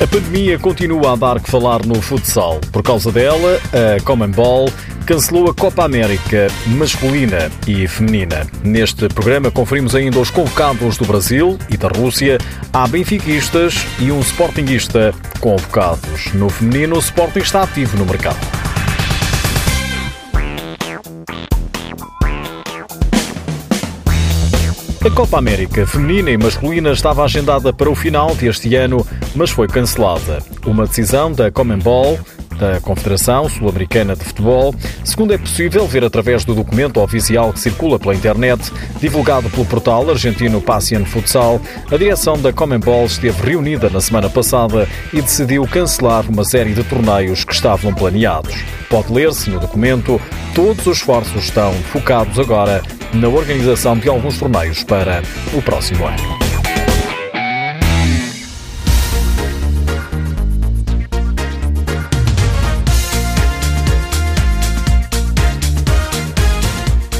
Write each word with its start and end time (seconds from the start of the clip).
A 0.00 0.06
pandemia 0.06 0.58
continua 0.58 1.12
a 1.12 1.16
dar 1.16 1.38
que 1.38 1.50
falar 1.50 1.84
no 1.84 2.00
futsal. 2.00 2.58
Por 2.72 2.82
causa 2.82 3.12
dela, 3.12 3.60
a 3.70 4.02
Commonball 4.02 4.66
cancelou 5.04 5.50
a 5.50 5.54
Copa 5.54 5.84
América 5.84 6.46
masculina 6.68 7.50
e 7.68 7.86
feminina. 7.86 8.46
Neste 8.64 9.08
programa 9.08 9.50
conferimos 9.50 9.94
ainda 9.94 10.18
os 10.18 10.30
convocados 10.30 10.96
do 10.96 11.04
Brasil 11.04 11.58
e 11.68 11.76
da 11.76 11.88
Rússia. 11.88 12.38
Há 12.72 12.88
benfiquistas 12.88 13.74
e 13.98 14.10
um 14.10 14.20
sportinguista 14.20 15.12
convocados. 15.38 16.32
No 16.32 16.48
feminino, 16.48 16.96
o 16.96 17.00
Sporting 17.00 17.40
está 17.40 17.62
ativo 17.62 17.98
no 17.98 18.06
mercado. 18.06 18.59
A 25.02 25.08
Copa 25.08 25.38
América 25.38 25.86
feminina 25.86 26.30
e 26.30 26.36
masculina 26.36 26.90
estava 26.90 27.24
agendada 27.24 27.72
para 27.72 27.88
o 27.88 27.94
final 27.94 28.34
deste 28.34 28.74
ano, 28.74 29.06
mas 29.34 29.48
foi 29.48 29.66
cancelada. 29.66 30.42
Uma 30.66 30.86
decisão 30.86 31.32
da 31.32 31.50
Commonball 31.50 32.18
da 32.58 32.78
Confederação 32.82 33.48
Sul-Americana 33.48 34.14
de 34.14 34.22
Futebol, 34.22 34.74
segundo 35.02 35.32
é 35.32 35.38
possível 35.38 35.86
ver 35.86 36.04
através 36.04 36.44
do 36.44 36.54
documento 36.54 37.00
oficial 37.00 37.50
que 37.54 37.58
circula 37.58 37.98
pela 37.98 38.14
internet, 38.14 38.70
divulgado 39.00 39.48
pelo 39.48 39.64
portal 39.64 40.10
argentino 40.10 40.60
Passian 40.60 41.06
Futsal, 41.06 41.58
a 41.90 41.96
direção 41.96 42.38
da 42.38 42.52
Commonball 42.52 43.06
esteve 43.06 43.42
reunida 43.42 43.88
na 43.88 44.02
semana 44.02 44.28
passada 44.28 44.86
e 45.14 45.22
decidiu 45.22 45.66
cancelar 45.66 46.28
uma 46.28 46.44
série 46.44 46.74
de 46.74 46.84
torneios 46.84 47.42
que 47.42 47.54
estavam 47.54 47.94
planeados. 47.94 48.54
Pode 48.90 49.10
ler-se 49.10 49.48
no 49.48 49.58
documento, 49.58 50.20
todos 50.54 50.86
os 50.86 50.98
esforços 50.98 51.44
estão 51.44 51.72
focados 51.90 52.38
agora 52.38 52.82
na 53.12 53.28
organização 53.28 53.96
de 53.96 54.08
alguns 54.08 54.38
torneios 54.38 54.84
para 54.84 55.22
o 55.52 55.62
próximo 55.62 56.06
ano. 56.06 56.50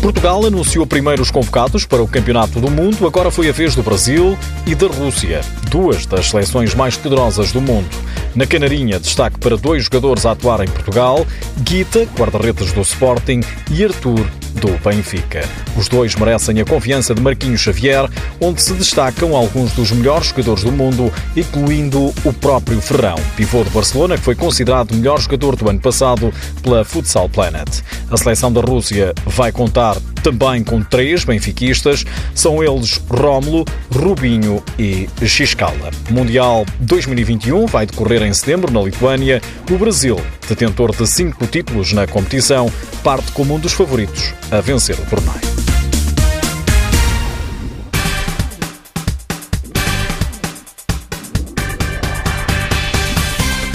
Portugal 0.00 0.45
anunciou 0.45 0.87
primeiro 0.87 1.23
os 1.23 1.31
convocados 1.31 1.84
para 1.84 2.03
o 2.03 2.09
Campeonato 2.09 2.61
do 2.61 2.70
Mundo, 2.70 3.06
agora 3.06 3.31
foi 3.31 3.48
a 3.48 3.53
vez 3.53 3.75
do 3.75 3.83
Brasil 3.83 4.37
e 4.67 4.75
da 4.75 4.87
Rússia, 4.87 5.41
duas 5.70 6.05
das 6.05 6.28
seleções 6.28 6.75
mais 6.75 6.97
poderosas 6.97 7.53
do 7.53 7.61
mundo. 7.61 7.89
Na 8.34 8.47
Canarinha, 8.47 8.98
destaque 8.98 9.39
para 9.39 9.56
dois 9.56 9.84
jogadores 9.84 10.27
a 10.27 10.33
atuar 10.33 10.62
em 10.62 10.69
Portugal, 10.69 11.27
Guita, 11.59 12.09
guarda-redes 12.19 12.72
do 12.72 12.81
Sporting, 12.81 13.41
e 13.70 13.84
Arthur, 13.84 14.27
do 14.55 14.69
Benfica. 14.84 15.43
Os 15.77 15.89
dois 15.89 16.15
merecem 16.15 16.61
a 16.61 16.65
confiança 16.65 17.15
de 17.15 17.21
Marquinhos 17.21 17.61
Xavier, 17.61 18.09
onde 18.41 18.63
se 18.63 18.73
destacam 18.75 19.35
alguns 19.35 19.73
dos 19.73 19.91
melhores 19.91 20.29
jogadores 20.29 20.65
do 20.65 20.73
mundo, 20.73 21.12
incluindo 21.37 22.12
o 22.25 22.33
próprio 22.33 22.81
Ferrão, 22.81 23.17
pivô 23.37 23.62
de 23.65 23.71
Barcelona, 23.71 24.17
que 24.17 24.23
foi 24.23 24.35
considerado 24.35 24.93
o 24.93 24.97
melhor 24.97 25.21
jogador 25.21 25.57
do 25.57 25.69
ano 25.69 25.81
passado 25.81 26.33
pela 26.62 26.85
Futsal 26.85 27.29
Planet. 27.29 27.69
A 28.11 28.17
seleção 28.17 28.53
da 28.53 28.61
Rússia 28.61 29.15
vai 29.27 29.53
contar 29.53 29.97
também 30.23 30.62
com 30.62 30.83
três 30.83 31.25
benfiquistas, 31.25 32.05
são 32.34 32.62
eles 32.62 33.01
Rómulo, 33.09 33.65
Rubinho 33.95 34.62
e 34.79 35.09
Xiscala. 35.27 35.91
Mundial 36.11 36.67
2021 36.81 37.67
vai 37.67 37.87
decorrer 37.87 38.23
em 38.23 38.33
setembro 38.33 38.73
na 38.73 38.83
Lituânia. 38.83 39.41
O 39.71 39.79
Brasil, 39.79 40.21
detentor 40.49 40.95
de 40.95 41.07
cinco 41.07 41.47
títulos 41.47 41.93
na 41.93 42.07
competição, 42.07 42.71
parte 43.03 43.33
como 43.33 43.55
um 43.55 43.59
dos 43.59 43.73
favoritos 43.73 44.34
a 44.51 44.61
vencer 44.61 44.99
o 44.99 45.07
torneio. 45.07 45.70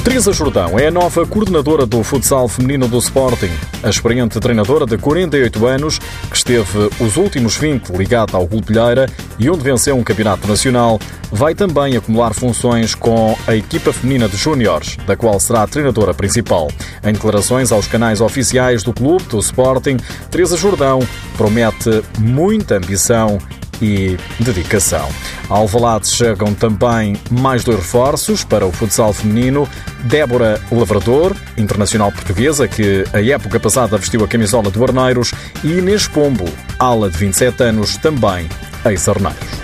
Teresa 0.06 0.31
Jordão 0.31 0.78
é 0.78 0.85
a 0.85 0.91
nova 0.91 1.25
coordenadora 1.25 1.84
do 1.84 2.03
futsal 2.03 2.47
feminino 2.47 2.88
do 2.88 3.00
Sporting. 3.00 3.50
A 3.81 3.90
experiente 3.90 4.40
treinadora 4.40 4.85
de 4.85 5.00
48 5.00 5.66
anos, 5.66 5.97
que 6.30 6.38
esteve 6.38 6.91
os 7.00 7.18
últimos 7.18 7.57
20 7.57 7.90
ligada 7.90 8.38
ao 8.38 8.46
Golpilheira 8.46 9.07
e 9.40 9.50
onde 9.50 9.63
venceu 9.63 9.97
um 9.97 10.03
campeonato 10.03 10.47
nacional, 10.47 11.00
vai 11.31 11.56
também 11.56 11.97
acumular 11.97 12.35
funções 12.35 12.94
com 12.94 13.35
a 13.47 13.56
equipa 13.56 13.91
feminina 13.91 14.30
de 14.30 14.38
júniores, 14.38 14.96
da 15.07 15.18
qual 15.18 15.40
será 15.40 15.63
a 15.63 15.68
treinadora 15.68 16.13
principal. 16.13 16.69
Em 17.03 17.12
declarações 17.12 17.72
aos 17.72 17.88
canais 17.88 18.22
oficiais 18.22 18.84
do 18.84 18.94
clube 18.94 19.24
do 19.24 19.40
Sporting, 19.40 19.97
Teresa 20.30 20.56
Jordão 20.56 21.00
promete 21.35 22.03
muita 22.19 22.78
ambição 22.78 23.40
e 23.81 24.18
dedicação. 24.40 25.09
Ao 25.50 25.57
Alvalade 25.57 26.07
chegam 26.07 26.53
também 26.53 27.16
mais 27.29 27.63
dois 27.63 27.78
reforços 27.78 28.44
para 28.44 28.66
o 28.66 28.72
futsal 28.72 29.13
feminino. 29.13 29.67
Débora 30.03 30.59
Lavrador, 30.72 31.35
internacional 31.57 32.11
portuguesa, 32.11 32.67
que 32.67 33.03
a 33.13 33.22
época 33.22 33.59
passada 33.59 33.97
vestiu 33.97 34.23
a 34.23 34.28
camisola 34.28 34.69
do 34.69 34.83
Arneiros, 34.83 35.33
e 35.63 35.78
Inês 35.78 36.07
Pombo, 36.07 36.45
ala 36.79 37.09
de 37.09 37.17
27 37.17 37.63
anos, 37.63 37.97
também 37.97 38.47
ex-Arneiros. 38.85 39.55